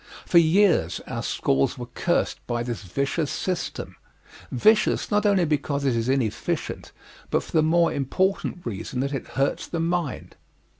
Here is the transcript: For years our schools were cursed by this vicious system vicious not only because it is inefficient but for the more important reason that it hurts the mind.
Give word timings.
For 0.25 0.39
years 0.39 0.99
our 1.05 1.21
schools 1.21 1.77
were 1.77 1.85
cursed 1.85 2.39
by 2.47 2.63
this 2.63 2.81
vicious 2.81 3.29
system 3.29 3.97
vicious 4.51 5.11
not 5.11 5.27
only 5.27 5.45
because 5.45 5.85
it 5.85 5.95
is 5.95 6.09
inefficient 6.09 6.91
but 7.29 7.43
for 7.43 7.51
the 7.51 7.61
more 7.61 7.93
important 7.93 8.65
reason 8.65 8.99
that 9.01 9.13
it 9.13 9.27
hurts 9.37 9.67
the 9.67 9.79
mind. 9.79 10.37